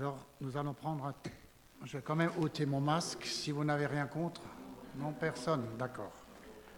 [0.00, 1.12] Alors, nous allons prendre.
[1.84, 4.40] Je vais quand même ôter mon masque si vous n'avez rien contre.
[4.96, 6.12] Non, personne, d'accord.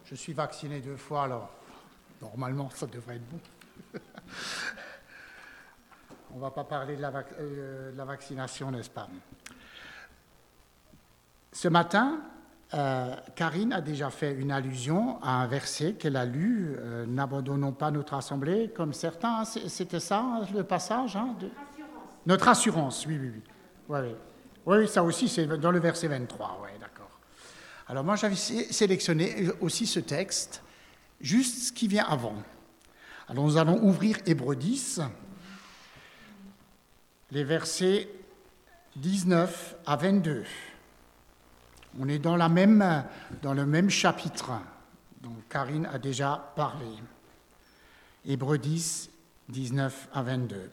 [0.03, 1.49] Je suis vacciné deux fois, alors
[2.21, 3.39] normalement, ça devrait être bon.
[6.33, 9.07] On ne va pas parler de la, euh, de la vaccination, n'est-ce pas?
[11.53, 12.19] Ce matin,
[12.73, 17.71] euh, Karine a déjà fait une allusion à un verset qu'elle a lu euh, N'abandonnons
[17.71, 19.45] pas notre assemblée, comme certains.
[19.45, 21.37] C'était ça le passage hein.
[22.25, 23.41] Notre assurance, oui, oui, oui.
[23.89, 24.87] Oui, oui.
[24.87, 27.19] ça aussi, c'est dans le verset 23, oui, d'accord.
[27.87, 30.63] Alors moi, j'avais sélectionné aussi ce texte,
[31.19, 32.35] juste ce qui vient avant.
[33.27, 35.01] Alors nous allons ouvrir Hébreu 10,
[37.31, 38.09] les versets
[38.95, 40.43] 19 à 22.
[41.99, 43.05] On est dans, même,
[43.41, 44.51] dans le même chapitre
[45.21, 46.87] dont Karine a déjà parlé.
[48.25, 49.09] Hébreux 10,
[49.49, 50.69] 19 à 22.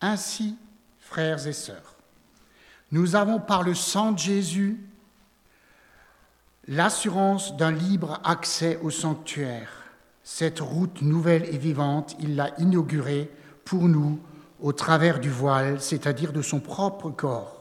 [0.00, 0.56] Ainsi,
[1.00, 1.94] frères et sœurs,
[2.92, 4.78] nous avons par le sang de Jésus
[6.68, 9.70] l'assurance d'un libre accès au sanctuaire.
[10.22, 13.30] Cette route nouvelle et vivante, il l'a inaugurée
[13.64, 14.20] pour nous
[14.60, 17.56] au travers du voile, c'est-à-dire de son propre corps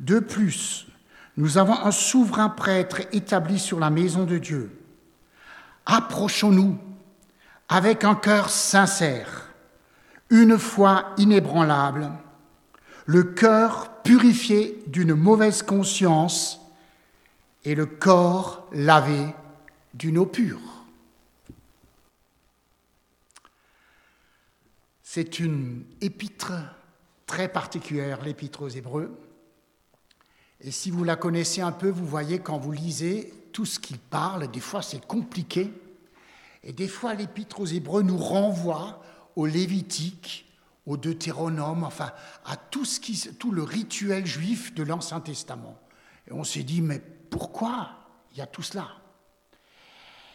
[0.00, 0.86] de plus,
[1.36, 4.78] nous avons un souverain prêtre établi sur la maison de Dieu.
[5.86, 6.78] Approchons-nous
[7.68, 9.43] avec un cœur sincère,
[10.30, 12.10] une foi inébranlable,
[13.06, 16.60] le cœur purifié d'une mauvaise conscience
[17.64, 19.34] et le corps lavé
[19.94, 20.60] d'une eau pure.
[25.02, 26.52] C'est une épître
[27.26, 29.16] très particulière, l'épître aux Hébreux.
[30.60, 33.98] Et si vous la connaissez un peu, vous voyez quand vous lisez tout ce qu'il
[33.98, 35.72] parle, des fois c'est compliqué.
[36.64, 39.02] Et des fois l'épître aux Hébreux nous renvoie
[39.36, 40.52] au Lévitique,
[40.86, 42.12] au Deutéronome, enfin
[42.44, 45.78] à tout, ce qui, tout le rituel juif de l'Ancien Testament.
[46.28, 47.00] Et on s'est dit, mais
[47.30, 47.90] pourquoi
[48.32, 48.88] il y a tout cela?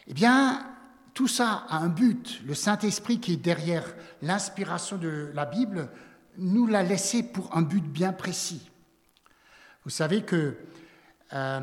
[0.06, 0.66] Eh bien,
[1.14, 2.40] tout ça a un but.
[2.44, 5.90] Le Saint-Esprit qui est derrière l'inspiration de la Bible
[6.38, 8.70] nous l'a laissé pour un but bien précis.
[9.84, 10.56] Vous savez que
[11.32, 11.60] euh,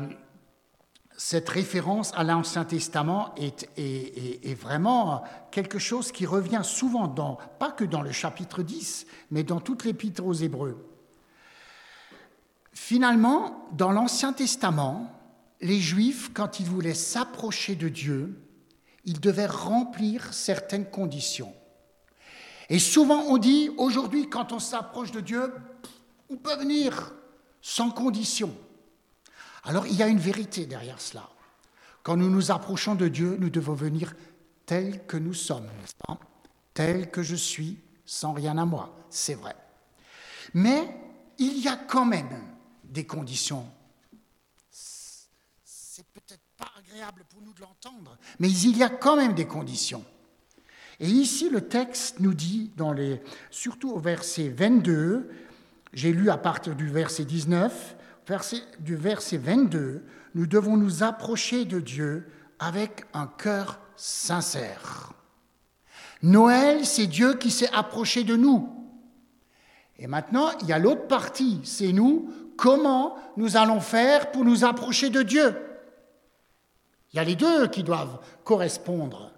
[1.18, 7.72] cette référence à l'Ancien Testament est, est, vraiment quelque chose qui revient souvent, dans, pas
[7.72, 10.88] que dans le chapitre 10, mais dans toute l'épître aux Hébreux.
[12.72, 15.10] Finalement, dans l'Ancien Testament,
[15.60, 18.40] les Juifs, quand ils voulaient s'approcher de Dieu,
[19.04, 21.52] ils devaient remplir certaines conditions.
[22.68, 25.52] Et souvent on dit, aujourd'hui, quand on s'approche de Dieu,
[26.30, 27.12] on peut venir
[27.60, 28.54] sans condition.
[29.64, 31.28] Alors il y a une vérité derrière cela.
[32.02, 34.14] Quand nous nous approchons de Dieu, nous devons venir
[34.66, 36.18] tels que nous sommes, n'est-ce pas?
[36.74, 39.56] Tel que je suis, sans rien à moi, c'est vrai.
[40.54, 40.88] Mais
[41.38, 42.42] il y a quand même
[42.84, 43.66] des conditions.
[45.62, 49.46] C'est peut-être pas agréable pour nous de l'entendre, mais il y a quand même des
[49.46, 50.04] conditions.
[51.00, 53.20] Et ici, le texte nous dit, dans les,
[53.50, 55.30] surtout au verset 22,
[55.92, 57.96] j'ai lu à partir du verset 19,
[58.28, 65.12] verset, du verset 22, nous devons nous approcher de Dieu avec un cœur sincère.
[66.22, 68.68] Noël, c'est Dieu qui s'est approché de nous.
[69.98, 74.64] Et maintenant, il y a l'autre partie, c'est nous, comment nous allons faire pour nous
[74.64, 75.54] approcher de Dieu?
[77.12, 79.32] Il y a les deux qui doivent correspondre.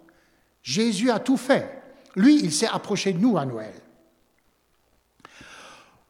[0.61, 1.81] Jésus a tout fait.
[2.15, 3.73] Lui, il s'est approché de nous à Noël.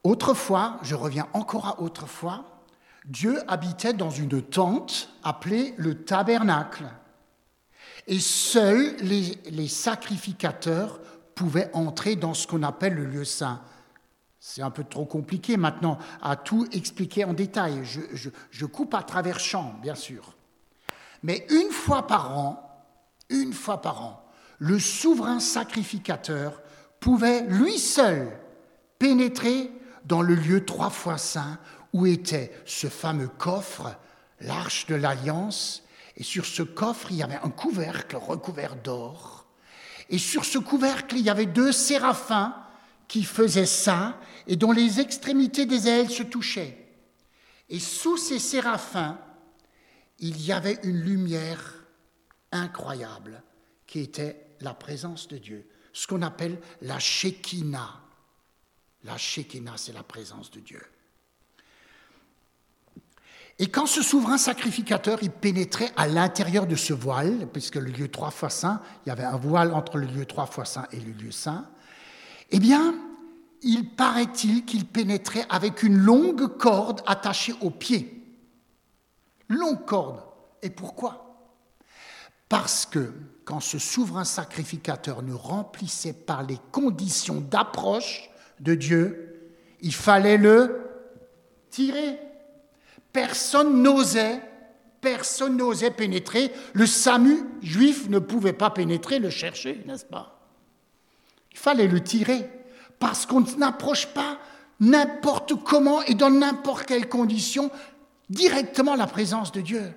[0.03, 2.50] Autrefois, je reviens encore à autrefois,
[3.05, 6.85] Dieu habitait dans une tente appelée le tabernacle.
[8.07, 10.99] Et seuls les, sacrificateurs
[11.35, 13.61] pouvaient entrer dans ce qu'on appelle le lieu saint.
[14.39, 17.81] C'est un peu trop compliqué maintenant à tout expliquer en détail.
[17.83, 20.35] Je, je coupe à travers champ, bien sûr.
[21.23, 22.83] Mais une fois par an,
[23.29, 24.25] une fois par an,
[24.57, 26.61] le souverain sacrificateur
[26.99, 28.31] pouvait lui seul
[28.99, 29.71] pénétrer
[30.05, 31.59] dans le lieu trois fois saint
[31.93, 33.95] où était ce fameux coffre,
[34.39, 35.83] l'arche de l'alliance,
[36.17, 39.47] et sur ce coffre, il y avait un couvercle recouvert d'or.
[40.09, 42.55] Et sur ce couvercle, il y avait deux séraphins
[43.07, 46.77] qui faisaient ça et dont les extrémités des ailes se touchaient.
[47.69, 49.19] Et sous ces séraphins,
[50.19, 51.75] il y avait une lumière
[52.51, 53.41] incroyable
[53.87, 58.01] qui était la présence de Dieu, ce qu'on appelle la Shekinah.
[59.03, 60.81] La Shekinah, c'est la présence de Dieu.
[63.61, 68.07] Et quand ce souverain sacrificateur, il pénétrait à l'intérieur de ce voile, puisque le lieu
[68.07, 70.99] trois fois saint, il y avait un voile entre le lieu trois fois saint et
[70.99, 71.69] le lieu saint,
[72.49, 72.95] eh bien,
[73.61, 78.23] il paraît-il qu'il pénétrait avec une longue corde attachée au pied.
[79.47, 80.23] Longue corde.
[80.63, 81.53] Et pourquoi?
[82.49, 83.13] Parce que
[83.45, 90.81] quand ce souverain sacrificateur ne remplissait pas les conditions d'approche de Dieu, il fallait le
[91.69, 92.30] tirer.
[93.13, 94.41] Personne n'osait,
[95.01, 96.51] personne n'osait pénétrer.
[96.73, 100.39] Le SAMU juif ne pouvait pas pénétrer, le chercher, n'est-ce pas?
[101.51, 102.49] Il fallait le tirer
[102.99, 104.39] parce qu'on n'approche pas
[104.79, 107.69] n'importe comment et dans n'importe quelle condition
[108.29, 109.93] directement la présence de Dieu.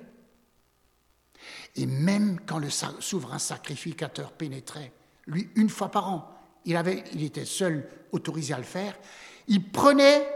[1.75, 4.91] Et même quand le souverain sacrificateur pénétrait,
[5.27, 6.31] lui, une fois par an,
[6.65, 8.97] il, avait, il était seul autorisé à le faire,
[9.47, 10.27] il prenait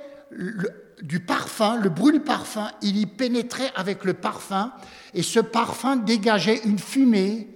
[1.02, 4.72] du parfum, le brûle parfum, il y pénétrait avec le parfum,
[5.14, 7.48] et ce parfum dégageait une fumée,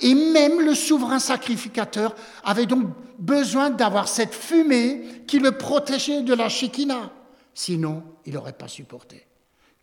[0.00, 2.14] et même le souverain sacrificateur
[2.44, 2.88] avait donc
[3.18, 7.10] besoin d'avoir cette fumée qui le protégeait de la Shekinah.
[7.54, 9.26] Sinon, il n'aurait pas supporté.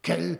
[0.01, 0.37] Quelle,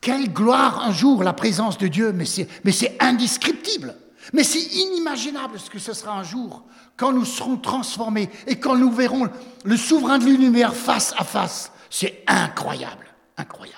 [0.00, 3.94] quelle gloire un jour, la présence de Dieu, mais c'est indescriptible.
[4.32, 6.64] Mais c'est inimaginable ce que ce sera un jour,
[6.96, 9.28] quand nous serons transformés et quand nous verrons
[9.64, 11.72] le souverain de l'univers face à face.
[11.90, 13.06] C'est incroyable,
[13.36, 13.76] incroyable.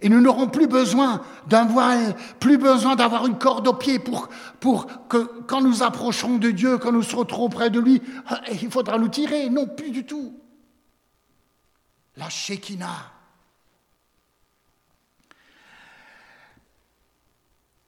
[0.00, 4.28] Et nous n'aurons plus besoin d'un voile, plus besoin d'avoir une corde au pied pour,
[4.60, 8.02] pour que quand nous approcherons de Dieu, quand nous serons trop près de lui,
[8.50, 9.48] il faudra nous tirer.
[9.48, 10.38] Non, plus du tout.
[12.16, 13.15] La Shekinah.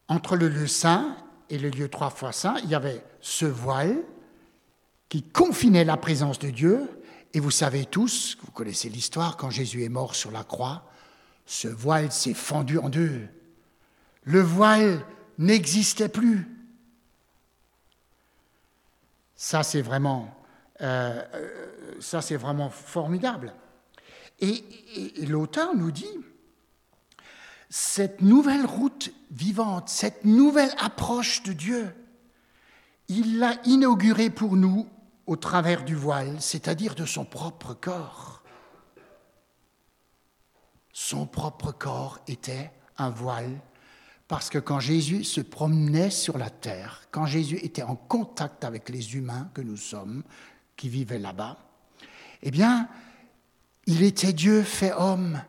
[0.09, 1.17] Entre le lieu saint
[1.51, 3.97] et le lieu trois fois saint, il y avait ce voile
[5.09, 6.89] qui confinait la présence de Dieu.
[7.35, 10.85] Et vous savez tous, vous connaissez l'histoire, quand Jésus est mort sur la croix,
[11.45, 13.29] ce voile s'est fendu en deux.
[14.23, 15.05] Le voile
[15.39, 16.47] n'existait plus.
[19.37, 20.35] Ça, c'est vraiment,
[20.81, 23.55] euh, euh, ça, c'est vraiment formidable.
[24.41, 24.65] Et,
[25.23, 26.09] et l'auteur nous dit,
[27.71, 31.95] cette nouvelle route vivante, cette nouvelle approche de Dieu,
[33.09, 34.89] il l'a inaugurée pour nous
[35.27, 38.43] au travers du voile, c'est-à-dire de son propre corps.
[40.93, 43.61] Son propre corps était un voile
[44.27, 48.91] parce que quand Jésus se promenait sur la terre, quand Jésus était en contact avec
[48.91, 50.23] les humains que nous sommes,
[50.77, 51.59] qui vivaient là-bas,
[52.43, 52.89] eh bien,
[53.87, 55.41] il était Dieu fait homme.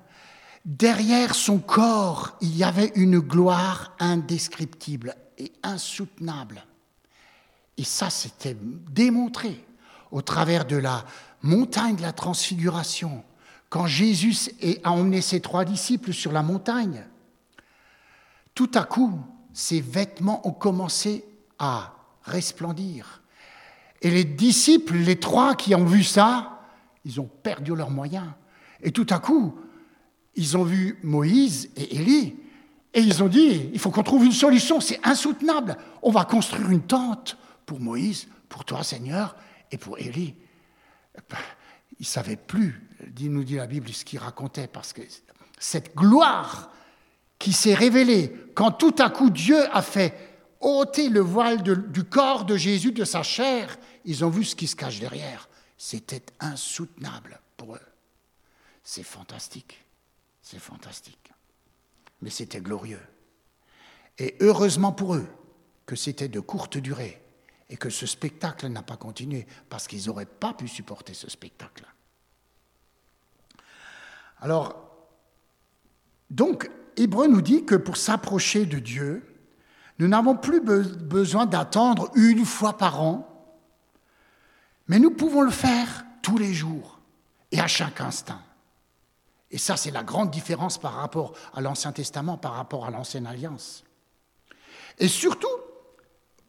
[0.66, 6.64] Derrière son corps, il y avait une gloire indescriptible et insoutenable.
[7.78, 8.58] Et ça, c'était
[8.92, 9.66] démontré
[10.12, 11.06] au travers de la
[11.42, 13.24] montagne de la transfiguration,
[13.70, 14.52] quand Jésus
[14.84, 17.06] a emmené ses trois disciples sur la montagne,
[18.56, 19.20] tout à coup,
[19.54, 21.24] ses vêtements ont commencé
[21.60, 23.22] à resplendir.
[24.02, 26.62] Et les disciples, les trois qui ont vu ça,
[27.06, 28.28] ils ont perdu leurs moyens.
[28.82, 29.56] Et tout à coup,
[30.40, 32.38] ils ont vu Moïse et Élie,
[32.94, 35.78] et ils ont dit, il faut qu'on trouve une solution, c'est insoutenable.
[36.02, 39.36] On va construire une tente pour Moïse, pour toi Seigneur,
[39.70, 40.34] et pour Élie.
[42.00, 42.88] Ils ne savaient plus
[43.20, 45.02] nous dit la Bible, ce qu'il racontait, parce que
[45.60, 46.72] cette gloire
[47.38, 50.14] qui s'est révélée quand tout à coup Dieu a fait
[50.62, 54.68] ôter le voile du corps de Jésus, de sa chair, ils ont vu ce qui
[54.68, 55.50] se cache derrière.
[55.78, 57.82] C'était insoutenable pour eux.
[58.84, 59.86] C'est fantastique,
[60.50, 61.32] c'est fantastique.
[62.22, 63.06] Mais c'était glorieux.
[64.18, 65.28] Et heureusement pour eux
[65.86, 67.22] que c'était de courte durée
[67.70, 71.86] et que ce spectacle n'a pas continué, parce qu'ils n'auraient pas pu supporter ce spectacle.
[74.40, 75.08] Alors,
[76.32, 79.24] donc, Hébreu nous dit que pour s'approcher de Dieu,
[80.00, 83.54] nous n'avons plus besoin d'attendre une fois par an,
[84.88, 87.00] mais nous pouvons le faire tous les jours
[87.52, 88.42] et à chaque instant.
[89.52, 93.26] Et ça, c'est la grande différence par rapport à l'Ancien Testament, par rapport à l'Ancienne
[93.26, 93.84] Alliance.
[95.00, 95.48] Et surtout,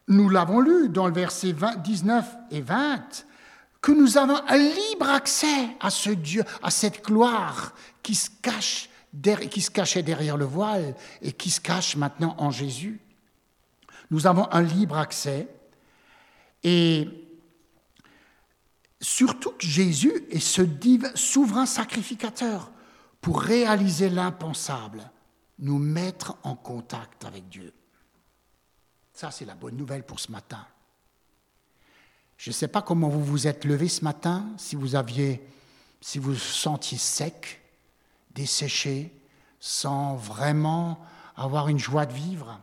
[0.08, 1.54] nous l'avons lu dans le verset
[1.84, 3.26] 19 et 20,
[3.80, 8.90] que nous avons un libre accès à ce Dieu, à cette gloire qui se, cache,
[9.50, 13.00] qui se cachait derrière le voile et qui se cache maintenant en Jésus.
[14.10, 15.48] Nous avons un libre accès
[16.62, 17.08] et
[19.00, 20.62] surtout que Jésus est ce
[21.14, 22.70] souverain sacrificateur
[23.20, 25.10] pour réaliser l'impensable,
[25.58, 27.72] nous mettre en contact avec Dieu.
[29.12, 30.66] Ça, c'est la bonne nouvelle pour ce matin.
[32.38, 35.46] Je ne sais pas comment vous vous êtes levé ce matin, si vous aviez,
[36.00, 37.60] si vous vous sentiez sec,
[38.30, 39.14] desséché,
[39.58, 41.04] sans vraiment
[41.36, 42.58] avoir une joie de vivre.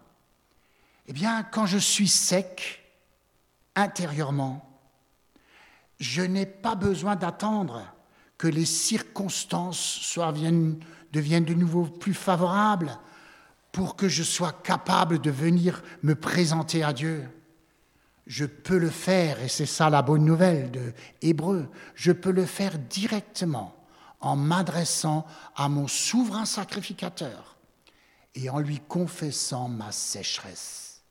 [1.06, 2.84] Eh bien, quand je suis sec
[3.76, 4.68] intérieurement,
[6.00, 7.86] je n'ai pas besoin d'attendre
[8.38, 12.98] que les circonstances soient, deviennent de nouveau plus favorables
[13.72, 17.28] pour que je sois capable de venir me présenter à Dieu.
[18.26, 22.46] Je peux le faire, et c'est ça la bonne nouvelle de Hébreu, je peux le
[22.46, 23.74] faire directement
[24.20, 25.26] en m'adressant
[25.56, 27.58] à mon souverain sacrificateur
[28.36, 31.02] et en lui confessant ma sécheresse,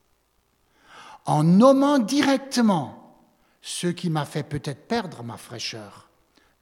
[1.25, 3.16] en nommant directement
[3.62, 6.05] ce qui m'a fait peut-être perdre ma fraîcheur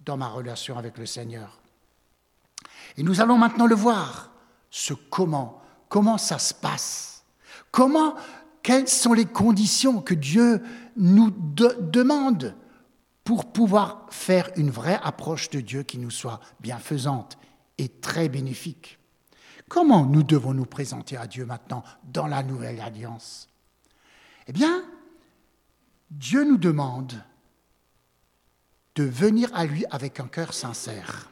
[0.04, 1.60] dans ma relation avec le Seigneur.
[2.96, 4.30] Et nous allons maintenant le voir,
[4.70, 7.24] ce comment, comment ça se passe,
[7.70, 8.14] comment,
[8.62, 10.62] quelles sont les conditions que Dieu
[10.96, 12.54] nous demande
[13.24, 17.38] pour pouvoir faire une vraie approche de Dieu qui nous soit bienfaisante
[17.78, 18.98] et très bénéfique?
[19.68, 23.48] Comment nous devons nous présenter à Dieu maintenant dans la nouvelle alliance?
[24.46, 24.84] Eh bien,
[26.10, 27.14] Dieu nous demande
[28.94, 31.30] de venir à lui avec un cœur sincère.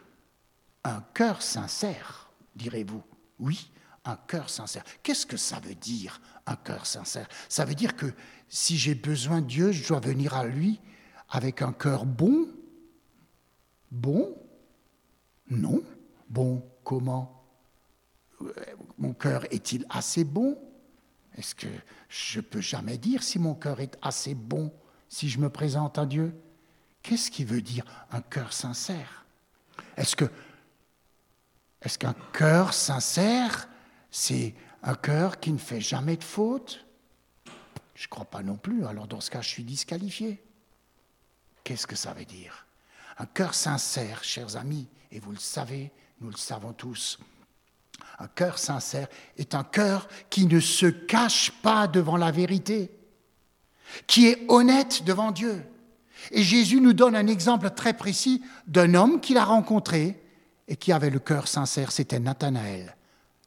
[0.85, 3.03] Un cœur sincère, direz-vous.
[3.39, 3.71] Oui,
[4.05, 4.85] un cœur sincère.
[5.03, 7.29] Qu'est-ce que ça veut dire, un cœur sincère?
[7.49, 8.13] Ça veut dire que
[8.49, 10.81] si j'ai besoin de Dieu, je dois venir à lui
[11.29, 12.49] avec un cœur bon?
[13.91, 14.37] Bon?
[15.49, 15.83] Non.
[16.29, 17.45] Bon, comment?
[18.99, 20.59] Mon cœur est-il assez bon?
[21.37, 21.69] Est-ce que
[22.09, 24.73] je peux jamais dire si mon cœur est assez bon
[25.09, 26.35] si je me présente à Dieu?
[27.03, 29.25] Qu'est-ce qui veut dire un cœur sincère?
[29.97, 30.31] Est-ce que
[31.83, 33.69] est-ce qu'un cœur sincère,
[34.11, 36.85] c'est un cœur qui ne fait jamais de faute?
[37.95, 38.87] Je ne crois pas non plus.
[38.87, 40.43] Alors dans ce cas, je suis disqualifié.
[41.65, 42.67] Qu'est-ce que ça veut dire?
[43.19, 45.91] Un cœur sincère, chers amis, et vous le savez,
[46.21, 47.19] nous le savons tous.
[48.19, 52.91] Un cœur sincère est un cœur qui ne se cache pas devant la vérité,
[54.07, 55.65] qui est honnête devant Dieu.
[56.31, 60.23] Et Jésus nous donne un exemple très précis d'un homme qu'il a rencontré
[60.69, 62.97] et qui avait le cœur sincère, c'était Nathanaël,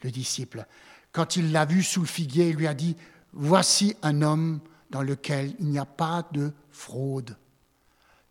[0.03, 0.65] le disciple.
[1.11, 2.95] Quand il l'a vu sous le figuier, il lui a dit,
[3.33, 7.37] Voici un homme dans lequel il n'y a pas de fraude.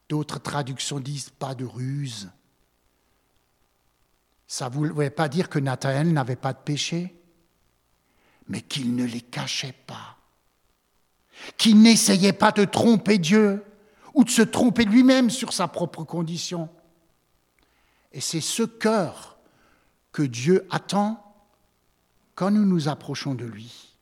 [0.08, 2.30] D'autres traductions disent pas de ruse.
[4.46, 7.14] Ça ne voulait pas dire que Nathanaël n'avait pas de péché,
[8.48, 10.16] mais qu'il ne les cachait pas,
[11.56, 13.64] qu'il n'essayait pas de tromper Dieu
[14.14, 16.68] ou de se tromper lui-même sur sa propre condition.
[18.12, 19.38] Et c'est ce cœur
[20.12, 21.20] que Dieu attend
[22.34, 23.94] quand nous nous approchons de lui.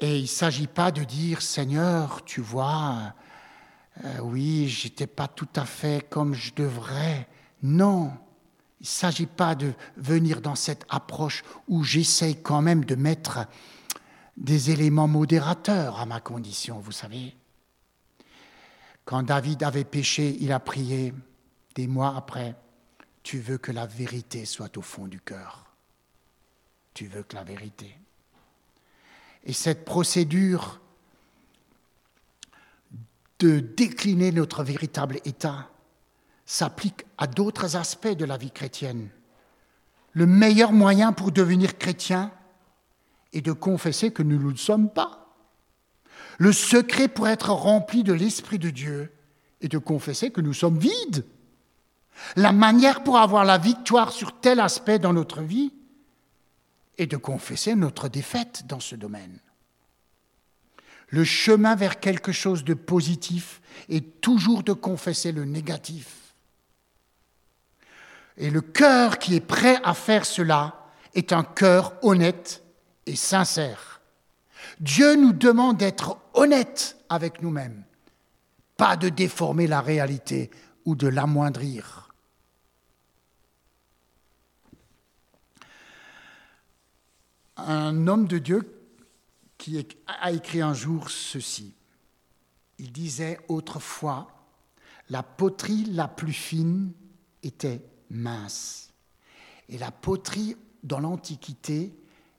[0.00, 3.14] Et il ne s'agit pas de dire, Seigneur, tu vois,
[4.04, 7.28] euh, oui, j'étais pas tout à fait comme je devrais.
[7.62, 8.10] Non,
[8.80, 13.46] il ne s'agit pas de venir dans cette approche où j'essaye quand même de mettre
[14.40, 17.36] des éléments modérateurs à ma condition, vous savez.
[19.04, 21.12] Quand David avait péché, il a prié
[21.74, 22.56] des mois après,
[23.22, 25.66] tu veux que la vérité soit au fond du cœur.
[26.94, 27.94] Tu veux que la vérité.
[29.44, 30.80] Et cette procédure
[33.38, 35.70] de décliner notre véritable état
[36.46, 39.08] s'applique à d'autres aspects de la vie chrétienne.
[40.12, 42.32] Le meilleur moyen pour devenir chrétien
[43.32, 45.34] est de confesser que nous ne le sommes pas.
[46.38, 49.12] Le secret pour être rempli de l'Esprit de Dieu
[49.60, 51.24] est de confesser que nous sommes vides.
[52.36, 55.72] La manière pour avoir la victoire sur tel aspect dans notre vie
[56.98, 59.38] et de confesser notre défaite dans ce domaine.
[61.08, 66.34] Le chemin vers quelque chose de positif est toujours de confesser le négatif.
[68.36, 72.62] Et le cœur qui est prêt à faire cela est un cœur honnête
[73.06, 74.00] et sincère.
[74.78, 77.84] Dieu nous demande d'être honnêtes avec nous-mêmes,
[78.76, 80.50] pas de déformer la réalité
[80.84, 82.10] ou de l'amoindrir.
[87.66, 88.80] un homme de Dieu
[89.58, 91.74] qui a écrit un jour ceci.
[92.78, 94.28] Il disait autrefois,
[95.10, 96.92] la poterie la plus fine
[97.42, 98.90] était mince.
[99.68, 101.92] Et la poterie dans l'Antiquité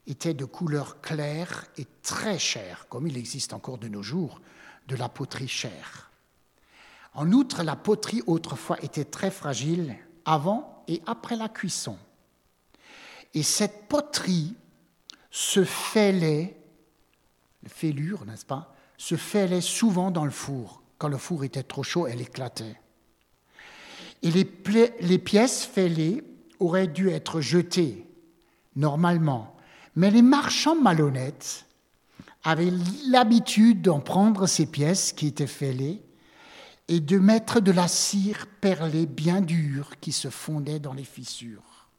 [0.08, 4.42] était de couleur claire et très chère, comme il existe encore de nos jours,
[4.88, 6.12] de la poterie chère.
[7.14, 11.98] En outre, la poterie autrefois était très fragile avant et après la cuisson.
[13.34, 14.56] Et cette poterie
[15.30, 16.58] se fêlait,
[17.68, 20.84] fêlure, n'est-ce pas, se fêlait souvent dans le four.
[20.98, 22.80] Quand le four était trop chaud, elle éclatait.
[24.22, 24.48] Et les,
[25.00, 26.24] les pièces fêlées
[26.60, 28.06] auraient dû être jetées,
[28.76, 29.51] normalement.
[29.96, 31.66] Mais les marchands malhonnêtes
[32.44, 32.72] avait
[33.08, 36.02] l'habitude d'en prendre ces pièces qui étaient fêlées
[36.88, 41.90] et de mettre de la cire perlée bien dure qui se fondait dans les fissures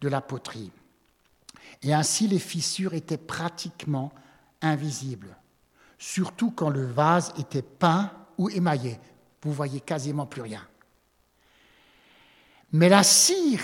[0.00, 0.70] de la poterie.
[1.82, 4.12] Et ainsi les fissures étaient pratiquement
[4.62, 5.36] invisibles,
[5.98, 8.98] surtout quand le vase était peint ou émaillé.
[9.42, 10.66] Vous voyez quasiment plus rien.
[12.72, 13.60] Mais la cire,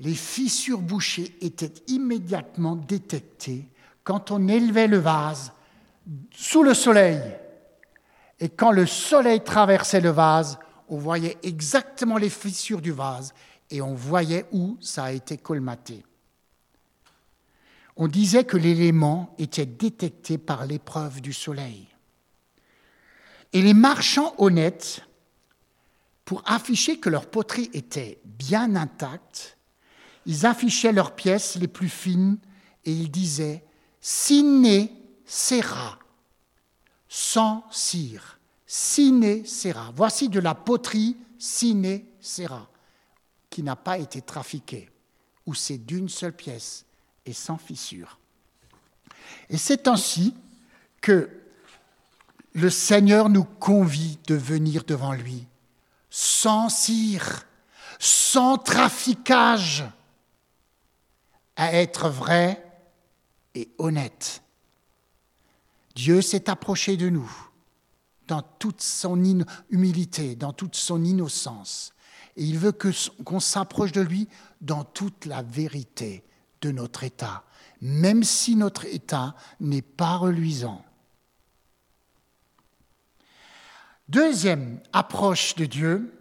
[0.00, 3.68] les fissures bouchées étaient immédiatement détectées
[4.04, 5.52] quand on élevait le vase
[6.30, 7.20] sous le soleil.
[8.40, 13.34] Et quand le soleil traversait le vase, on voyait exactement les fissures du vase
[13.70, 16.04] et on voyait où ça a été colmaté.
[17.96, 21.88] On disait que l'élément était détecté par l'épreuve du soleil.
[23.52, 25.02] Et les marchands honnêtes,
[26.24, 29.57] pour afficher que leur poterie était bien intacte,
[30.28, 32.36] ils affichaient leurs pièces les plus fines
[32.84, 33.64] et ils disaient
[33.98, 34.88] Sine
[35.24, 35.98] sera,
[37.08, 38.38] sans cire.
[38.66, 39.90] Sine sera.
[39.96, 42.68] Voici de la poterie sine sera,
[43.48, 44.90] qui n'a pas été trafiquée,
[45.46, 46.84] où c'est d'une seule pièce
[47.24, 48.18] et sans fissure.
[49.48, 50.34] Et c'est ainsi
[51.00, 51.30] que
[52.52, 55.46] le Seigneur nous convie de venir devant lui,
[56.10, 57.46] sans cire,
[57.98, 59.86] sans traficage,
[61.58, 62.64] à être vrai
[63.54, 64.42] et honnête.
[65.94, 67.30] Dieu s'est approché de nous
[68.28, 69.20] dans toute son
[69.68, 71.92] humilité, dans toute son innocence.
[72.36, 74.28] Et il veut qu'on s'approche de lui
[74.60, 76.24] dans toute la vérité
[76.60, 77.44] de notre état,
[77.80, 80.84] même si notre état n'est pas reluisant.
[84.08, 86.14] Deuxième approche de Dieu,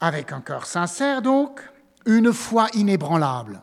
[0.00, 1.71] avec un cœur sincère donc,
[2.06, 3.62] une foi inébranlable.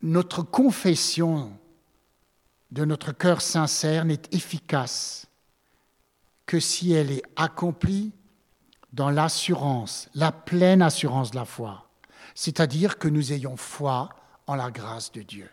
[0.00, 1.52] Notre confession
[2.70, 5.26] de notre cœur sincère n'est efficace
[6.46, 8.12] que si elle est accomplie
[8.92, 11.88] dans l'assurance, la pleine assurance de la foi,
[12.34, 14.08] c'est-à-dire que nous ayons foi
[14.46, 15.50] en la grâce de Dieu.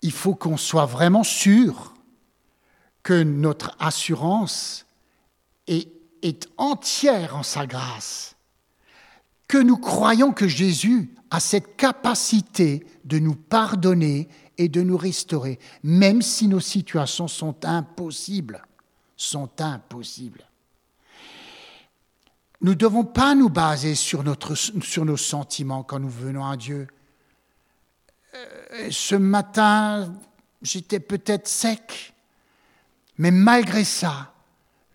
[0.00, 1.94] Il faut qu'on soit vraiment sûr
[3.08, 4.84] que notre assurance
[5.66, 8.36] est, entière en sa grâce,
[9.46, 15.58] que nous croyons que Jésus a cette capacité de nous pardonner et de nous restaurer,
[15.82, 18.62] même si nos situations sont impossibles,
[19.16, 20.46] sont impossibles.
[22.60, 26.88] Nous ne devons pas nous baser sur nos sentiments quand nous venons à Dieu.
[28.34, 30.14] Euh, ce matin,
[30.60, 32.12] j'étais peut-être sec,
[33.18, 34.32] mais malgré ça,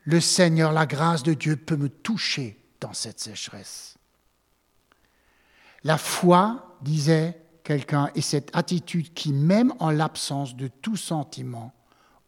[0.05, 3.97] le Seigneur, la grâce de Dieu peut me toucher dans cette sécheresse.
[5.83, 11.73] La foi, disait quelqu'un, est cette attitude qui, même en l'absence de tout sentiment,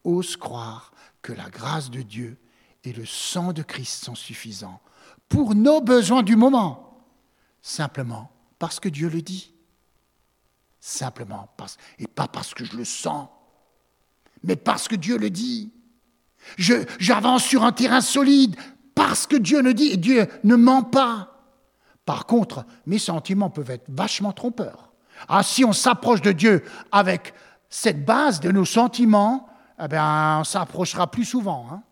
[0.03, 2.37] ose croire que la grâce de Dieu
[2.83, 4.81] et le sang de Christ sont suffisants
[5.27, 7.03] pour nos besoins du moment,
[7.61, 9.53] simplement parce que Dieu le dit.
[10.79, 13.27] Simplement, parce, et pas parce que je le sens,
[14.43, 15.71] mais parce que Dieu le dit.
[16.57, 18.55] J'avance sur un terrain solide
[18.93, 21.31] parce que Dieu le dit Dieu ne ment pas.
[22.05, 24.93] Par contre, mes sentiments peuvent être vachement trompeurs.
[25.27, 27.33] Ah, si on s'approche de Dieu avec
[27.69, 29.49] cette base de nos sentiments,
[29.83, 31.67] eh bien, on s'approchera plus souvent.
[31.71, 31.83] Hein.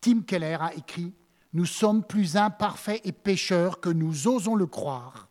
[0.00, 1.12] Tim Keller a écrit
[1.52, 5.28] Nous sommes plus imparfaits et pécheurs que nous osons le croire,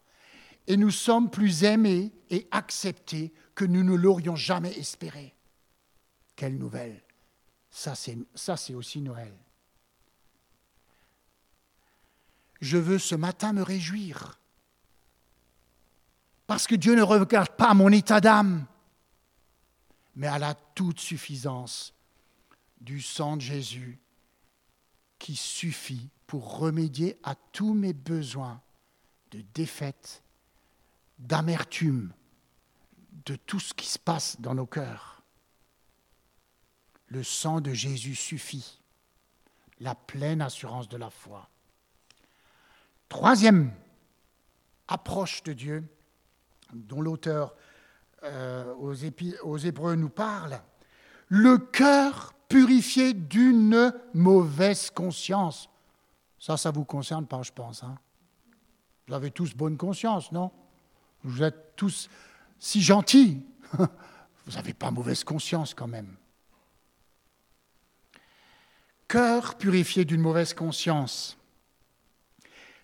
[0.67, 5.36] et nous sommes plus aimés et acceptés que nous ne l'aurions jamais espéré.
[6.37, 7.01] Quelle nouvelle
[7.71, 9.33] Ça, c'est aussi Noël.
[12.61, 14.39] Je veux ce matin me réjouir.
[16.45, 18.65] Parce que Dieu ne regarde pas mon état d'âme,
[20.15, 21.93] mais à la toute suffisance
[22.79, 23.99] du sang de Jésus
[25.19, 28.61] qui suffit pour remédier à tous mes besoins
[29.31, 30.23] de défaite,
[31.17, 32.13] d'amertume,
[33.25, 35.16] de tout ce qui se passe dans nos cœurs.
[37.07, 38.79] Le sang de Jésus suffit.
[39.79, 41.49] La pleine assurance de la foi.
[43.09, 43.71] Troisième
[44.87, 45.83] approche de Dieu,
[46.73, 47.55] dont l'auteur
[48.23, 50.59] euh, aux, Hébreux nous parle,
[51.27, 55.69] le cœur purifié d'une mauvaise conscience.
[56.39, 57.83] Ça, ça vous concerne pas, je pense.
[57.83, 57.97] Hein.
[59.07, 60.51] vous avez tous bonne conscience, non?
[61.23, 62.09] Vous êtes tous
[62.59, 63.45] si gentils.
[64.45, 66.15] Vous n'avez pas mauvaise conscience quand même.
[69.07, 71.37] Cœur purifié d'une mauvaise conscience.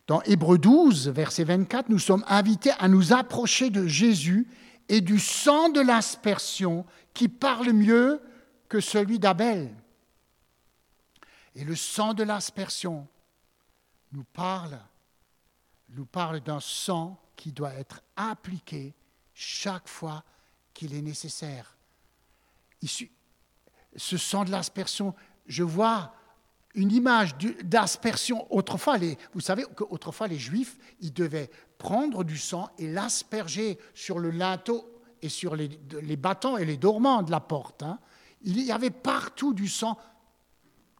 [0.07, 4.47] Dans Hébreu 12, verset 24, nous sommes invités à nous approcher de Jésus
[4.89, 8.21] et du sang de l'aspersion qui parle mieux
[8.67, 9.73] que celui d'Abel.
[11.55, 13.07] Et le sang de l'aspersion
[14.11, 14.77] nous parle,
[15.89, 18.93] nous parle d'un sang qui doit être appliqué
[19.33, 20.23] chaque fois
[20.73, 21.77] qu'il est nécessaire.
[23.95, 26.13] Ce sang de l'aspersion, je vois
[26.75, 28.47] une image d'aspersion.
[28.53, 28.97] Autrefois,
[29.33, 34.89] vous savez qu'autrefois, les Juifs, ils devaient prendre du sang et l'asperger sur le linteau
[35.21, 35.69] et sur les,
[36.01, 37.83] les, bâtons et les dormants de la porte.
[37.83, 37.99] Hein.
[38.41, 39.97] Il y avait partout du sang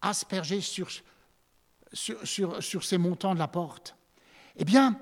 [0.02, 0.90] aspergé sur,
[1.92, 3.96] sur, sur ces montants de la porte.
[4.56, 5.00] Eh bien,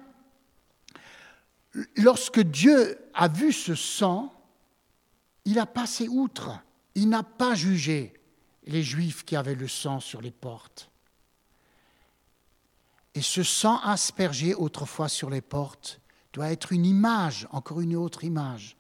[1.98, 4.34] lorsque Dieu a vu ce sang,
[5.46, 6.60] il a passé outre.
[6.96, 8.14] Il n'a pas jugé
[8.64, 10.90] les Juifs qui avaient le sang sur les portes.
[13.14, 16.00] Et ce sang aspergé autrefois sur les portes
[16.34, 18.78] doit être une image, encore une autre image,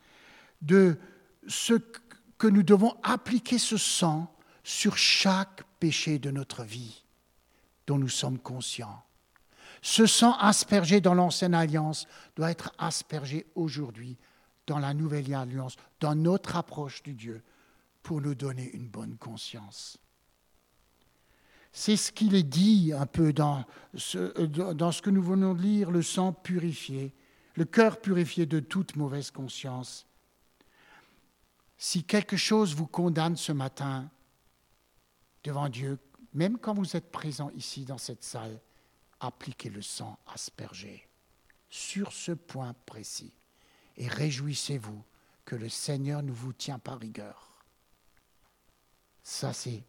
[0.61, 0.97] de
[1.47, 1.73] ce
[2.37, 7.03] que nous devons appliquer ce sang sur chaque péché de notre vie
[7.87, 9.03] dont nous sommes conscients.
[9.81, 14.17] Ce sang aspergé dans l'ancienne alliance doit être aspergé aujourd'hui
[14.67, 17.43] dans la nouvelle alliance, dans notre approche du Dieu,
[18.03, 19.97] pour nous donner une bonne conscience.
[21.71, 26.01] C'est ce qu'il est dit un peu dans ce, que nous venons de lire, le
[26.01, 27.13] sang purifié,
[27.55, 30.05] le cœur purifié de toute mauvaise conscience.
[31.77, 34.09] Si quelque chose vous condamne ce matin
[35.43, 35.97] devant Dieu,
[36.33, 38.59] même quand vous êtes présent ici dans cette salle,
[39.19, 41.07] appliquez le sang aspergé
[41.69, 43.33] sur ce point précis
[43.97, 45.03] et réjouissez-vous
[45.45, 47.50] que le Seigneur ne vous tient pas rigueur.
[49.23, 49.83] Ça, c'est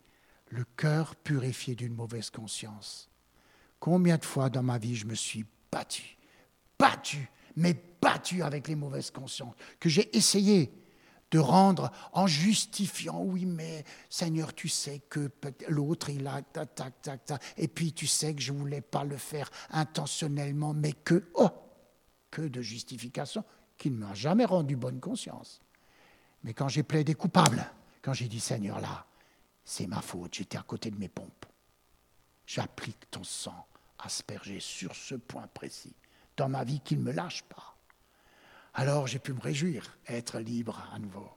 [0.49, 3.09] le cœur purifié d'une mauvaise conscience.
[3.81, 6.17] Combien de fois dans ma vie je me suis battu,
[6.79, 10.73] battu, mais battu avec les mauvaises consciences, que j'ai essayé
[11.31, 15.31] de rendre en justifiant, oui, mais Seigneur, tu sais que
[15.67, 18.83] l'autre, il a, tac, tac, tac, tac, et puis tu sais que je ne voulais
[18.83, 21.49] pas le faire intentionnellement, mais que, oh,
[22.31, 23.43] que de justification
[23.79, 25.61] qui ne m'a jamais rendu bonne conscience.
[26.45, 27.65] Mais quand j'ai plaidé coupable,
[28.03, 29.07] quand j'ai dit Seigneur là,
[29.65, 31.47] c'est ma faute, j'étais à côté de mes pompes.
[32.47, 33.67] J'applique ton sang
[33.99, 35.95] aspergé sur ce point précis
[36.37, 37.77] dans ma vie qu'il ne me lâche pas.
[38.75, 41.31] Alors j'ai pu me réjouir, être libre à nouveau.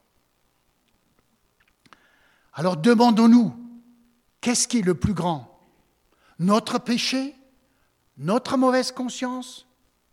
[2.53, 3.53] Alors demandons-nous,
[4.41, 5.59] qu'est-ce qui est le plus grand?
[6.39, 7.35] Notre péché?
[8.17, 9.67] Notre mauvaise conscience?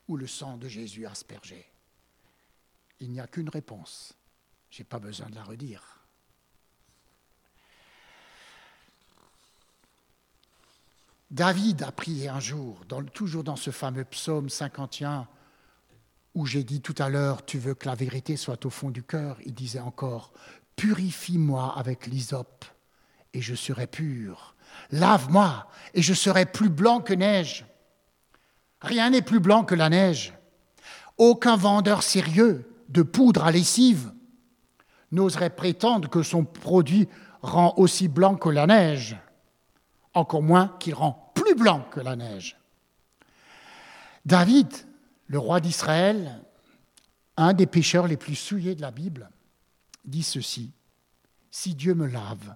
[0.08, 1.64] Ou le sang de Jésus aspergé?
[2.98, 4.14] Il n'y a qu'une réponse.
[4.70, 6.01] Je n'ai pas besoin de la redire.
[11.32, 12.82] David a prié un jour,
[13.14, 15.26] toujours dans ce fameux psaume 51,
[16.34, 19.02] où j'ai dit tout à l'heure, tu veux que la vérité soit au fond du
[19.02, 20.34] cœur, il disait encore,
[20.76, 22.66] purifie-moi avec l'hysope,
[23.32, 24.54] et je serai pur.
[24.90, 27.64] Lave-moi, et je serai plus blanc que neige.
[28.82, 30.34] Rien n'est plus blanc que la neige.
[31.16, 34.12] Aucun vendeur sérieux de poudre à lessive
[35.12, 37.08] n'oserait prétendre que son produit
[37.40, 39.16] rend aussi blanc que la neige
[40.14, 41.21] encore moins qu'il rend
[41.52, 42.56] plus blanc que la neige.
[44.24, 44.68] David,
[45.26, 46.42] le roi d'Israël,
[47.36, 49.28] un des pécheurs les plus souillés de la Bible,
[50.06, 50.72] dit ceci,
[51.50, 52.54] Si Dieu me lave,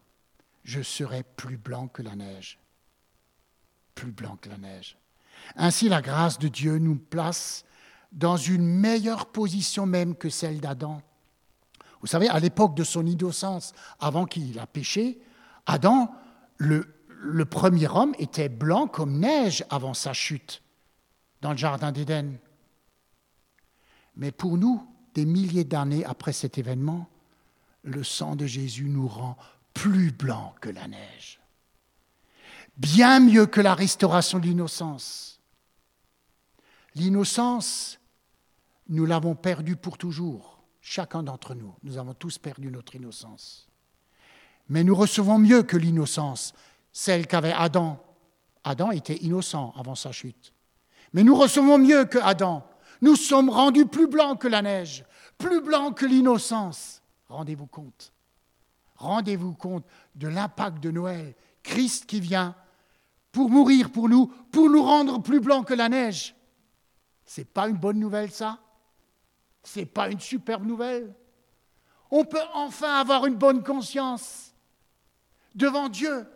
[0.64, 2.59] je serai plus blanc que la neige.
[3.94, 4.96] Plus blanc que la neige.
[5.56, 7.66] Ainsi la grâce de Dieu nous place
[8.12, 11.02] dans une meilleure position même que celle d'Adam.
[12.00, 15.20] Vous savez, à l'époque de son innocence, avant qu'il a péché,
[15.66, 16.11] Adam,
[16.56, 16.95] le,
[17.27, 20.62] le premier homme était blanc comme neige avant sa chute
[21.41, 22.39] dans le Jardin d'Éden.
[24.17, 27.09] Mais pour nous, des milliers d'années après cet événement,
[27.83, 29.37] le sang de Jésus nous rend
[29.75, 31.41] plus blanc que la neige,
[32.77, 35.41] bien mieux que la restauration de l'innocence.
[36.95, 37.99] L'innocence,
[38.89, 41.75] nous l'avons perdue pour toujours, chacun d'entre nous.
[41.83, 43.69] Nous avons tous perdu notre innocence.
[44.69, 46.55] Mais nous recevons mieux que l'innocence,
[46.96, 48.02] celle qu'avait Adam.
[48.64, 50.54] Adam était innocent avant sa chute.
[51.12, 52.66] Mais nous recevons mieux que Adam.
[53.02, 55.04] Nous sommes rendus plus blancs que la neige,
[55.37, 57.02] plus blancs que l'innocence.
[57.28, 58.14] Rendez-vous compte.
[58.94, 61.35] Rendez-vous compte de l'impact de Noël.
[61.62, 62.54] Christ qui vient
[63.30, 66.35] pour mourir pour nous, pour nous rendre plus blancs que la neige.
[67.26, 68.59] C'est pas une bonne nouvelle, ça?
[69.62, 71.14] C'est pas une superbe nouvelle?
[72.11, 74.54] On peut enfin avoir une bonne conscience
[75.54, 76.26] devant Dieu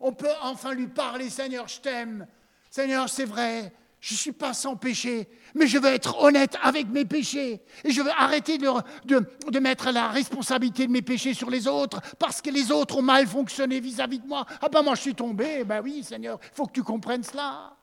[0.00, 2.26] On peut enfin lui parler, Seigneur, je t'aime.
[2.70, 6.88] Seigneur, c'est vrai, je ne suis pas sans péché, mais je veux être honnête avec
[6.88, 7.60] mes péchés.
[7.82, 12.40] Et je veux arrêter de, mettre la responsabilité de mes péchés sur les autres, parce
[12.40, 14.46] que les autres ont mal fonctionné vis-à-vis de moi.
[14.60, 17.74] Ah ben moi je suis tombé, ben oui Seigneur, il faut que tu comprennes cela.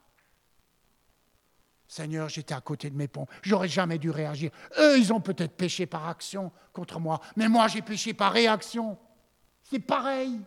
[1.88, 4.52] Seigneur, j'étais à côté de mes ponts, j'aurais jamais dû réagir.
[4.80, 8.98] Eux, ils ont peut-être péché par action contre moi, mais moi j'ai péché par réaction.
[9.64, 10.40] C'est pareil.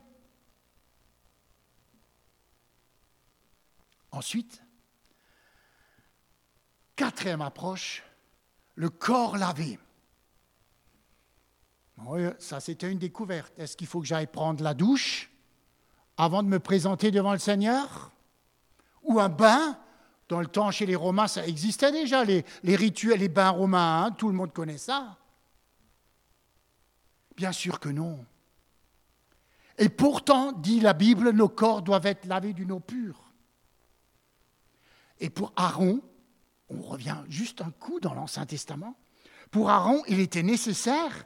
[4.17, 4.63] Ensuite,
[6.97, 8.03] quatrième approche,
[8.75, 9.79] le corps lavé.
[11.99, 13.53] Oui, ça c'était une découverte.
[13.59, 15.31] Est-ce qu'il faut que j'aille prendre la douche
[16.17, 18.11] avant de me présenter devant le Seigneur?
[19.03, 19.79] Ou un bain?
[20.31, 24.11] Dans le temps, chez les Romains, ça existait déjà, les, rituels, les bains romains, hein,
[24.13, 25.19] tout le monde connaît ça.
[27.37, 28.25] Bien sûr que non.
[29.77, 33.26] Et pourtant, dit la Bible, nos corps doivent être lavés d'une eau pure.
[35.21, 36.01] Et pour Aaron,
[36.69, 38.97] on revient juste un coup dans l'Ancien Testament,
[39.51, 41.25] pour Aaron, il était nécessaire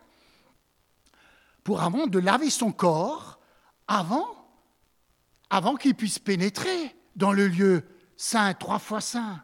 [1.65, 3.41] pour Aaron de laver son corps
[3.89, 4.29] avant,
[5.49, 7.85] avant qu'il puisse pénétrer dans le lieu
[8.17, 9.43] saint, trois fois saint,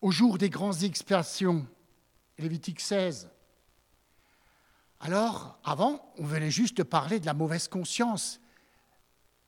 [0.00, 1.66] au jour des grandes expiations.
[2.38, 3.30] Lévitique 16.
[5.00, 8.40] Alors, avant, on venait juste de parler de la mauvaise conscience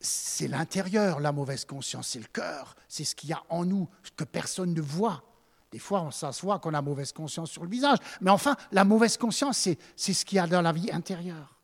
[0.00, 3.88] c'est l'intérieur, la mauvaise conscience, c'est le cœur, c'est ce qu'il y a en nous,
[4.02, 5.22] ce que personne ne voit.
[5.70, 9.16] Des fois, on s'assoit qu'on a mauvaise conscience sur le visage, mais enfin, la mauvaise
[9.16, 11.56] conscience, c'est, c'est ce qu'il y a dans la vie intérieure.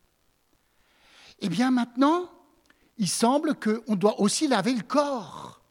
[1.39, 2.29] Eh bien maintenant,
[2.97, 5.61] il semble qu'on doit aussi laver le corps.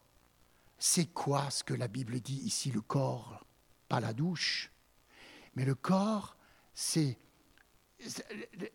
[0.77, 3.45] C'est quoi ce que la Bible dit ici, le corps?
[3.87, 4.71] Pas la douche,
[5.55, 6.35] mais le corps,
[6.73, 7.17] c'est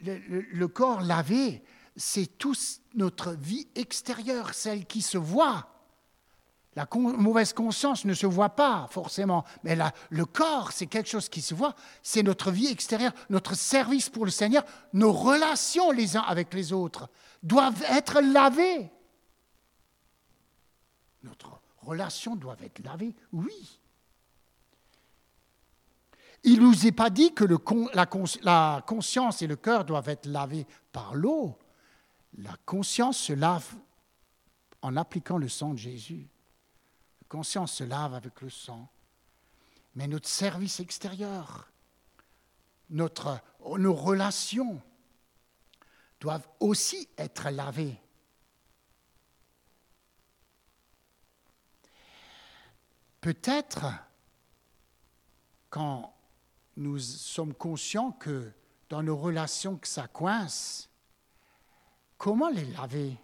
[0.01, 1.63] le corps lavé,
[1.97, 2.59] c'est toute
[2.95, 5.69] notre vie extérieure, celle qui se voit.
[6.75, 9.77] La mauvaise conscience ne se voit pas forcément, mais
[10.09, 11.75] le corps, c'est quelque chose qui se voit.
[12.03, 16.73] C'est notre vie extérieure, notre service pour le Seigneur, nos relations les uns avec les
[16.73, 17.11] autres
[17.43, 18.91] doivent être lavées.
[21.23, 23.79] Notre relation doit être lavée, oui.
[26.45, 27.45] Il ne nous est pas dit que
[27.93, 31.59] la conscience et le cœur doivent être lavés par l'eau.
[32.39, 33.75] La conscience se lave
[34.81, 36.29] en appliquant le sang de Jésus.
[37.21, 38.89] La conscience se lave avec le sang.
[39.95, 41.71] Mais notre service extérieur,
[42.89, 44.81] nos relations
[46.21, 48.01] doivent aussi être lavées.
[53.21, 53.87] Peut-être
[55.69, 56.15] quand
[56.77, 58.53] nous sommes conscients que
[58.89, 60.89] dans nos relations que ça coince,
[62.23, 63.19] comment les laver?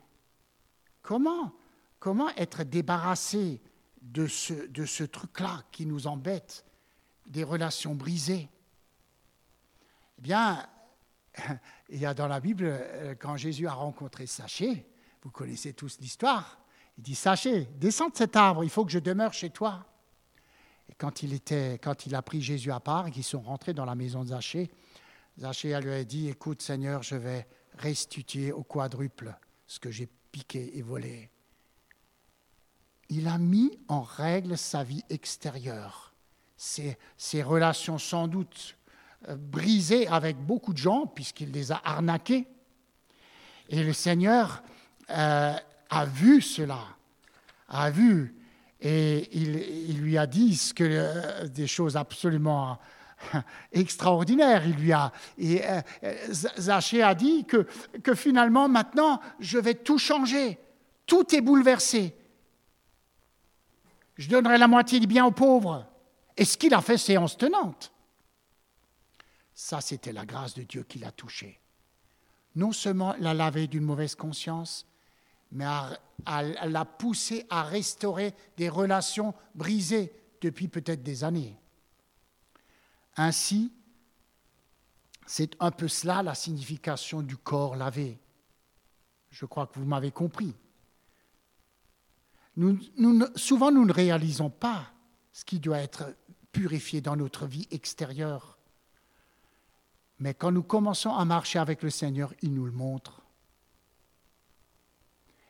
[1.03, 1.55] Comment
[2.01, 3.61] Comment être débarrassé
[4.03, 6.65] de ce, truc-là qui nous embête,
[7.27, 8.49] des relations brisées?
[10.19, 10.67] Eh bien,
[11.89, 14.85] il y a dans la Bible, euh, quand Jésus a rencontré Sachet,
[15.23, 16.59] vous connaissez tous l'histoire,
[16.97, 19.87] il dit Sachet, descends de cet arbre, il faut que je demeure chez toi.
[20.89, 23.75] Et quand il, était, quand il a pris Jésus à part et qu'ils sont rentrés
[23.75, 24.73] dans la maison de Zachée,
[25.39, 27.47] Zachée lui a dit Écoute, Seigneur, je vais
[27.79, 29.35] restituer au quadruple
[29.67, 31.31] ce que j'ai piqué et volé.
[33.09, 36.14] Il a mis en règle sa vie extérieure,
[36.57, 36.97] ses,
[37.43, 38.77] relations sans doute
[39.29, 42.47] euh, brisées avec beaucoup de gens, puisqu'il les a arnaqués.
[43.71, 44.62] Et le Seigneur
[45.11, 45.55] euh,
[45.91, 46.81] a vu cela,
[47.69, 48.35] a vu,
[48.81, 52.79] et il, lui a dit ce que, euh, des choses absolument
[53.73, 54.67] extraordinaire.
[54.67, 55.81] Il lui a, et, euh,
[56.33, 57.67] Zachée a dit que,
[58.03, 60.59] que finalement, maintenant, je vais tout changer.
[61.07, 62.15] Tout est bouleversé.
[64.17, 65.87] Je donnerai la moitié du bien aux pauvres.
[66.37, 67.93] Et ce qu'il a fait séance tenante.
[69.55, 71.61] Ça, c'était la grâce de Dieu qui l'a touché.
[72.55, 74.87] Non seulement l'a lavé d'une mauvaise conscience,
[75.51, 81.57] mais l'a poussé à restaurer des relations brisées depuis peut-être des années.
[83.19, 83.73] Ainsi,
[85.27, 88.19] c'est un peu cela la signification du corps lavé.
[89.31, 90.55] Je crois que vous m'avez compris.
[93.35, 94.93] souvent, nous ne réalisons pas
[95.33, 96.15] ce qui doit être
[96.53, 98.57] purifié dans notre vie extérieure.
[100.21, 103.23] Mais quand nous commençons à marcher avec le Seigneur, il nous le montre.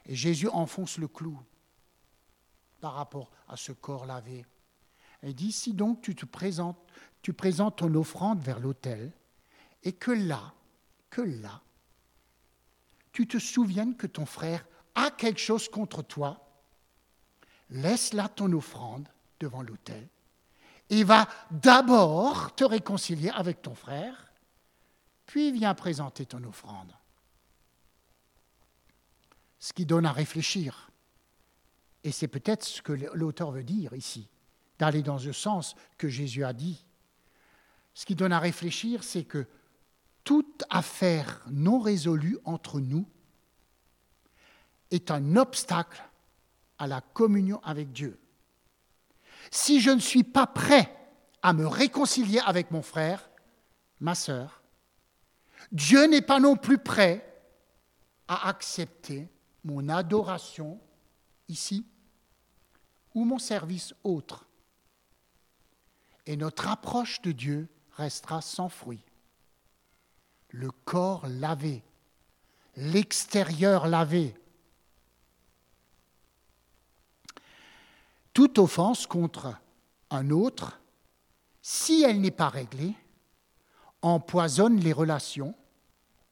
[0.06, 1.38] Et Jésus enfonce le clou
[2.80, 4.46] par rapport à ce corps lavé.
[5.22, 6.78] Il dit, si donc tu te présentes,
[7.22, 9.12] tu présentes ton offrande vers l'autel,
[9.82, 10.54] et que là,
[11.10, 11.62] que là,
[13.12, 16.48] tu te souviennes que ton frère a quelque chose contre toi,
[17.70, 19.08] laisse là ton offrande
[19.40, 20.08] devant l'autel
[20.90, 24.32] et va d'abord te réconcilier avec ton frère,
[25.26, 26.92] puis viens présenter ton offrande.
[29.58, 30.90] Ce qui donne à réfléchir.
[32.04, 34.28] Et c'est peut-être ce que l'auteur veut dire ici,
[34.78, 36.84] d'aller dans le sens que Jésus a dit.
[37.98, 39.44] Ce qui donne à réfléchir, c'est que
[40.22, 43.04] toute affaire non résolue entre nous
[44.92, 46.00] est un obstacle
[46.78, 48.20] à la communion avec Dieu.
[49.50, 50.96] Si je ne suis pas prêt
[51.42, 53.28] à me réconcilier avec mon frère,
[53.98, 54.62] ma sœur,
[55.72, 57.42] Dieu n'est pas non plus prêt
[58.28, 59.28] à accepter
[59.64, 60.80] mon adoration
[61.48, 61.84] ici
[63.12, 64.46] ou mon service autre.
[66.26, 69.02] Et notre approche de Dieu restera sans fruit.
[70.50, 71.82] Le corps lavé,
[72.76, 74.34] l'extérieur lavé,
[78.32, 79.54] toute offense contre
[80.10, 80.80] un autre,
[81.60, 82.94] si elle n'est pas réglée,
[84.00, 85.54] empoisonne les relations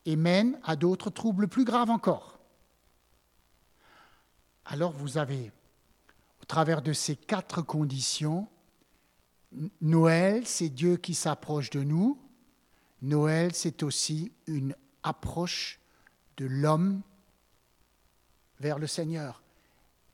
[0.05, 2.38] et mène à d'autres troubles plus graves encore.
[4.64, 5.50] Alors vous avez,
[6.40, 8.48] au travers de ces quatre conditions,
[9.80, 12.18] Noël, c'est Dieu qui s'approche de nous.
[13.02, 15.78] Noël, c'est aussi une approche
[16.37, 17.02] de l'homme
[18.61, 19.42] vers le Seigneur,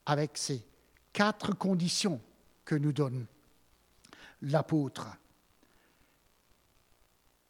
[0.07, 0.65] avec ses
[1.13, 2.21] quatre conditions
[2.65, 3.27] que nous donne
[4.43, 5.09] l'apôtre.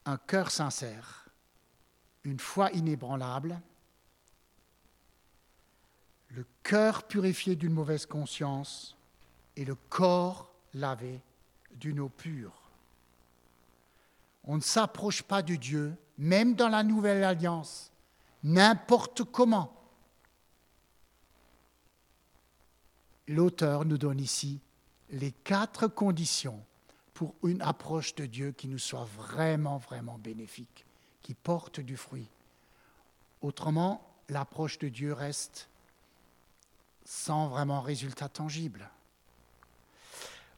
[0.05, 1.29] Un cœur sincère,
[2.25, 3.61] une foi inébranlable,
[6.29, 8.97] le cœur purifié d'une mauvaise conscience
[9.57, 11.21] et le corps lavé
[11.77, 12.53] d'une eau pure.
[14.45, 17.93] On ne s'approche pas de Dieu, même dans la nouvelle alliance,
[18.43, 19.83] n'importe comment.
[23.29, 24.61] l'auteur nous donne ici
[25.11, 26.63] les quatre conditions
[27.15, 30.87] pour une approche de Dieu qui nous soit vraiment, vraiment bénéfique,
[31.23, 32.29] qui porte du fruit.
[33.43, 35.69] Autrement, l'approche de Dieu reste
[37.05, 38.89] sans vraiment résultat tangible.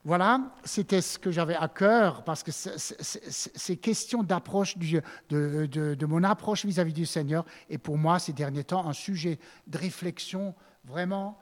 [0.05, 6.67] Voilà, c'était ce que j'avais à cœur, parce que ces questions d'approche de, mon approche
[6.67, 11.39] vis-à-vis -vis du Seigneur est pour moi ces derniers temps un sujet de réflexion vraiment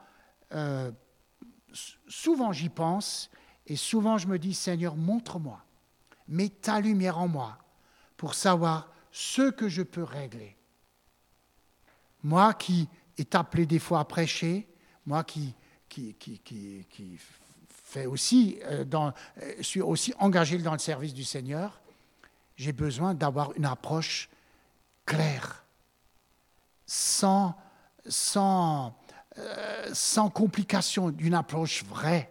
[0.55, 0.92] euh,
[2.07, 3.31] souvent j'y pense
[3.66, 5.64] et souvent je me dis, Seigneur, montre-moi,
[6.29, 7.59] mets ta lumière en moi
[8.16, 10.57] pour savoir ce que je peux régler.
[12.22, 14.68] Moi qui est appelé des fois à prêcher,
[15.05, 15.55] moi qui,
[15.88, 16.14] qui
[18.07, 19.12] aussi, euh, euh,
[19.61, 21.81] suis aussi engagé dans le service du Seigneur,
[22.57, 24.28] j'ai besoin d'avoir une approche
[25.07, 25.64] claire,
[26.87, 27.55] sans,
[29.38, 32.31] euh, sans complication, d'une approche vraie.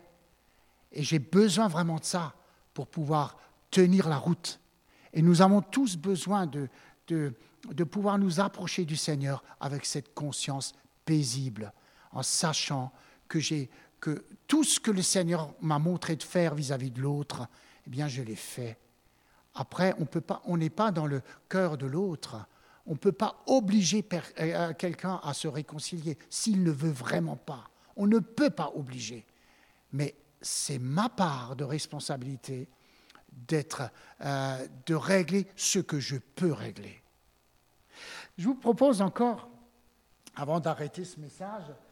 [0.92, 2.34] Et j'ai besoin vraiment de ça
[2.74, 3.38] pour pouvoir
[3.70, 4.60] tenir la route.
[5.14, 10.74] Et nous avons tous besoin de pouvoir nous approcher du Seigneur avec cette conscience
[11.06, 11.74] paisible,
[12.12, 12.92] en sachant
[13.28, 13.70] que, j'ai,
[14.02, 17.48] que tout ce que le Seigneur m'a montré de faire vis-à-vis de l'autre,
[17.88, 18.78] eh bien, je l'ai fait.
[19.54, 19.96] Après,
[20.46, 22.46] on n'est pas dans le cœur de l'autre.
[22.86, 24.06] On ne peut pas obliger
[24.40, 27.70] euh, quelqu'un à se réconcilier s'il ne veut vraiment pas.
[27.96, 29.26] On ne peut pas obliger.
[29.94, 32.68] Mais c'est ma part de responsabilité
[33.32, 33.84] d'être,
[34.22, 37.02] euh, de régler ce que je peux régler.
[38.38, 39.50] Je vous propose encore,
[40.36, 41.91] avant d'arrêter ce message, euh,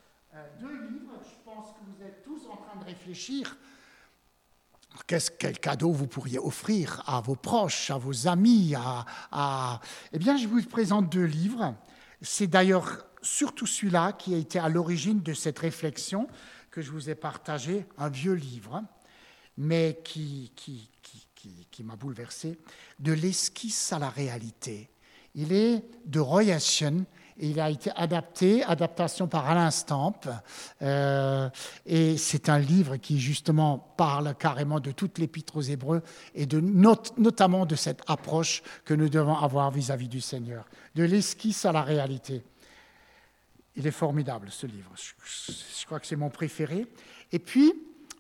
[0.59, 1.19] deux livres.
[1.23, 3.57] Je pense que vous êtes tous en train de réfléchir
[5.07, 10.47] Qu'est-ce, quel cadeau vous pourriez offrir à vos proches, à vos amis Eh bien, je
[10.47, 11.75] vous présente deux livres.
[12.21, 16.27] C'est d'ailleurs surtout celui-là qui a été à l'origine de cette réflexion
[16.71, 18.83] que je vous ai partagé, un vieux livre,
[19.57, 20.89] mais qui, qui,
[21.35, 22.57] qui, qui m'a bouleversé,
[22.99, 24.89] de l'esquisse à la réalité.
[25.35, 27.05] Il est de Roy Hession
[27.39, 30.19] il a été adapté, adaptation par Alain Stamp.
[30.81, 31.49] Euh,
[31.85, 36.01] et c'est un livre qui justement parle carrément de toute l'épître aux Hébreux
[36.35, 40.65] et de notamment de cette approche que nous devons avoir vis-à-vis du Seigneur,
[40.95, 42.43] de l'esquisse à la réalité.
[43.75, 44.91] Il est formidable ce livre.
[44.95, 46.87] Je, crois que c'est mon préféré.
[47.31, 47.71] Et puis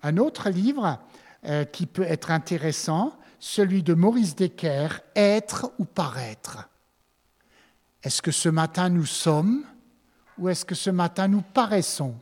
[0.01, 0.97] un autre livre
[1.45, 6.69] euh, qui peut être intéressant, celui de Maurice Decker, Être ou paraître.
[8.03, 9.65] Est-ce que ce matin nous sommes
[10.37, 12.15] ou est-ce que ce matin nous paraissons?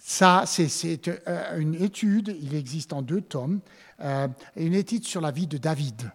[0.00, 3.60] Ça, c'est euh, une étude, il existe en deux tomes,
[4.00, 4.26] euh,
[4.56, 6.10] une étude sur la vie de David.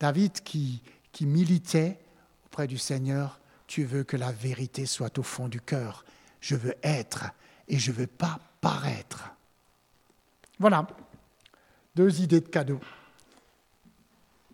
[0.00, 0.82] David qui,
[1.12, 1.98] qui militait
[2.46, 3.38] auprès du Seigneur
[3.72, 6.04] tu veux que la vérité soit au fond du cœur.
[6.42, 7.24] Je veux être
[7.68, 9.30] et je ne veux pas paraître.
[10.58, 10.86] Voilà,
[11.96, 12.80] deux idées de cadeaux.